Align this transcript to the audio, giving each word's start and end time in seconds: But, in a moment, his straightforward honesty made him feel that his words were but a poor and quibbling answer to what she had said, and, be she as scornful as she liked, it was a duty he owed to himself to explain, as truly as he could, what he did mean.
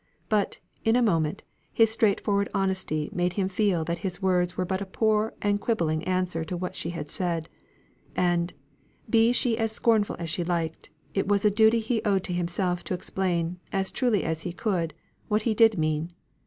But, 0.29 0.57
in 0.83 0.95
a 0.95 1.01
moment, 1.03 1.43
his 1.71 1.91
straightforward 1.91 2.49
honesty 2.55 3.11
made 3.13 3.33
him 3.33 3.47
feel 3.47 3.83
that 3.83 3.99
his 3.99 4.19
words 4.19 4.57
were 4.57 4.65
but 4.65 4.81
a 4.81 4.85
poor 4.87 5.35
and 5.43 5.61
quibbling 5.61 6.03
answer 6.05 6.43
to 6.43 6.57
what 6.57 6.75
she 6.75 6.89
had 6.89 7.11
said, 7.11 7.49
and, 8.15 8.51
be 9.07 9.31
she 9.31 9.59
as 9.59 9.71
scornful 9.71 10.15
as 10.17 10.31
she 10.31 10.43
liked, 10.43 10.89
it 11.13 11.27
was 11.27 11.45
a 11.45 11.51
duty 11.51 11.79
he 11.79 12.01
owed 12.01 12.23
to 12.23 12.33
himself 12.33 12.83
to 12.85 12.95
explain, 12.95 13.59
as 13.71 13.91
truly 13.91 14.23
as 14.23 14.41
he 14.41 14.53
could, 14.53 14.95
what 15.27 15.43
he 15.43 15.53
did 15.53 15.77
mean. 15.77 16.11